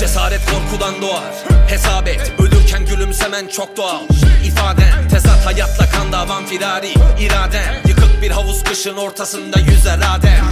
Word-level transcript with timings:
Cesaret 0.00 0.40
korkudan 0.50 1.02
doğar. 1.02 1.34
Hesap 1.68 2.08
et 2.08 2.32
ölürken 2.38 2.86
gülümsemen 2.86 3.48
çok 3.48 3.76
doğal. 3.76 4.02
İfaden 4.44 5.08
tezat 5.08 5.46
hayatla 5.46 5.90
kan 5.90 6.12
davan 6.12 6.46
firari 6.46 6.94
İraden 7.20 7.74
yıkık 7.88 8.22
bir 8.22 8.30
havuz 8.30 8.64
kışın 8.64 8.96
ortasında 8.96 9.60
yüzer 9.60 9.98
adem 10.14 10.44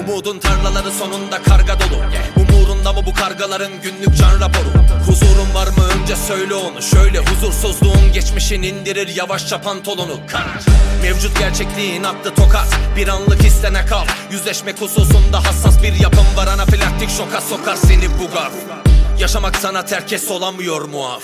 Umudun 0.00 0.38
tarlaları 0.38 0.90
sonunda 0.90 1.42
karga 1.42 1.80
dolu. 1.80 2.02
Umurunda 2.36 2.92
mı 2.92 3.00
bu 3.06 3.14
kargaların 3.14 3.72
günlük 3.82 4.18
can 4.18 4.40
raporu? 4.40 4.72
Huzurun 5.06 5.54
var 5.54 5.66
mı? 5.66 5.84
Önce 6.00 6.16
söyle 6.16 6.54
onu. 6.54 6.82
Şöyle 6.82 7.18
huzursuzluğun 7.18 8.12
geçmişin 8.12 8.62
indirir 8.62 9.08
yavaşça 9.16 9.60
pantolonu. 9.60 10.20
Karar. 10.26 10.64
Mevcut 11.02 11.38
gerçekliğin 11.38 12.04
attı 12.04 12.34
tokat. 12.34 12.66
Bir 12.96 13.08
anlık 13.08 13.44
istene 13.44 13.86
kal 13.86 14.06
Yüzleşmek 14.30 14.80
hususunda 14.80 15.44
hassas 15.44 15.82
bir 15.82 16.00
yapım 16.00 16.26
var. 16.36 16.46
Anafilaktik 16.46 17.10
şoka 17.10 17.40
sokar 17.40 17.76
seni 17.76 18.18
bugar 18.18 18.50
Yaşamak 19.18 19.56
sana 19.56 19.84
terkes 19.84 20.30
olamıyor 20.30 20.88
muaf. 20.88 21.22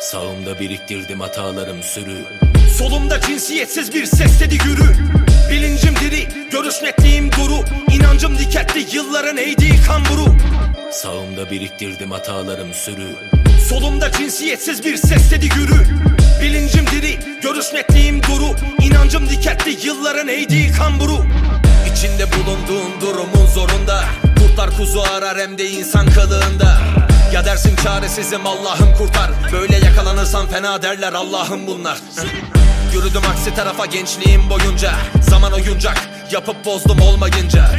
Sağımda 0.00 0.60
biriktirdim 0.60 1.20
hatalarım 1.20 1.82
sürü. 1.82 2.24
Solumda 2.78 3.20
cinsiyetsiz 3.20 3.94
bir 3.94 4.06
ses 4.06 4.40
dedi 4.40 4.58
yürü 4.66 4.96
Bilincim 5.50 5.94
diri, 5.96 6.28
görüş 6.50 6.74
netliğim 6.82 7.30
duru 7.32 7.64
İnancım 7.94 8.38
diketli, 8.38 8.96
yılların 8.96 9.36
eğdiği 9.36 9.82
kamburu. 9.86 10.36
Sağımda 10.92 11.50
biriktirdim 11.50 12.10
hatalarım 12.10 12.74
sürü. 12.74 13.16
Solumda 13.68 14.12
cinsiyetsiz 14.12 14.84
bir 14.84 14.96
ses 14.96 15.30
dedi 15.30 15.48
yürü 15.58 15.86
Bilincim 16.42 16.86
diri, 16.86 17.18
görüş 17.42 17.72
netliğim 17.72 18.22
duru 18.22 18.56
İnancım 18.82 19.28
diketli, 19.28 19.86
yılların 19.86 20.28
eğdiği 20.28 20.72
kamburu 20.72 21.26
İçinde 22.00 22.26
bulunduğun 22.32 23.00
durumun 23.00 23.46
zorunda. 23.46 24.04
Kurtlar 24.38 24.70
kuzu 24.76 25.00
arar 25.00 25.38
hem 25.38 25.58
de 25.58 25.70
insan 25.70 26.06
kılığında. 26.06 26.78
Ya 27.32 27.44
dersin 27.44 27.76
çaresizim 27.76 28.46
Allah'ım 28.46 28.94
kurtar. 28.98 29.30
Böyle 29.52 29.76
yakalanırsan 29.76 30.46
fena 30.46 30.82
derler 30.82 31.12
Allah'ım 31.12 31.66
bunlar. 31.66 31.98
Yürüdüm 32.94 33.22
aksi 33.30 33.54
tarafa 33.54 33.86
gençliğim 33.86 34.50
boyunca. 34.50 34.92
Zaman 35.22 35.52
oyuncak 35.52 36.08
yapıp 36.32 36.64
bozdum 36.64 37.00
olmayınca 37.00 37.70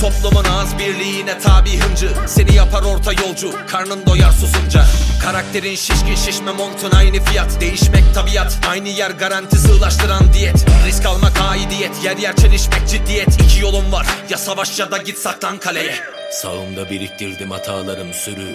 Toplumun 0.00 0.44
ağız 0.44 0.78
birliğine 0.78 1.38
tabi 1.38 1.78
hıncı. 1.78 2.10
Seni 2.26 2.54
yapar 2.54 2.82
orta 2.82 3.12
yolcu 3.12 3.52
karnın 3.66 4.06
doyar 4.06 4.32
susunca. 4.32 4.84
Karakterin 5.22 5.74
şişkin 5.74 6.14
şişme 6.14 6.52
montun 6.52 6.90
aynı 6.90 7.24
fiyat. 7.24 7.60
Değişmek 7.60 8.14
tabiat 8.14 8.58
aynı 8.68 8.88
yer 8.88 9.10
garanti 9.10 9.56
sığlaştıran 9.56 10.32
diyet. 10.32 10.66
Risk 10.86 11.06
almak 11.06 11.40
aidiyet 11.40 12.04
yer 12.04 12.16
yer 12.16 12.36
çelişmek 12.36 12.88
ciddiyet. 12.88 13.40
İki 13.40 13.60
yolun 13.60 13.92
var 13.92 14.06
ya 14.30 14.38
savaş 14.38 14.78
ya 14.78 14.90
da 14.90 14.96
git 14.98 15.18
saklan 15.18 15.58
kaleye. 15.58 15.94
Sağımda 16.32 16.90
biriktirdim 16.90 17.50
hatalarım 17.50 18.12
sürü. 18.12 18.54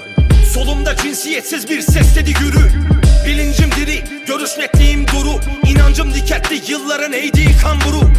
Solumda 0.53 0.95
cinsiyetsiz 0.95 1.69
bir 1.69 1.81
ses 1.81 2.15
dedi 2.15 2.33
yürü 2.43 2.71
Bilincim 3.27 3.69
diri, 3.71 4.03
görüş 4.27 4.57
netliğim 4.57 5.07
duru. 5.07 5.39
İnancım 5.65 6.13
diketli, 6.13 6.71
yılların 6.71 7.13
eğdiği 7.13 7.57
kamburu 7.63 8.10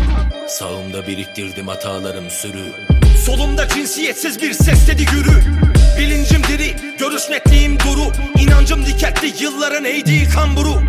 Sağımda 0.92 1.08
biriktirdim 1.08 1.68
hatalarım 1.68 2.30
sürü. 2.30 2.64
Solumda 3.26 3.68
cinsiyetsiz 3.68 4.42
bir 4.42 4.52
ses 4.52 4.88
dedi 4.88 5.02
yürü 5.02 5.40
Bilincim 5.98 6.42
diri, 6.48 6.76
görüş 6.98 7.30
netliğim 7.30 7.78
duru. 7.78 8.12
İnancım 8.38 8.86
diketli, 8.86 9.44
yılların 9.44 9.84
eğdiği 9.84 10.28
kamburu 10.28 10.82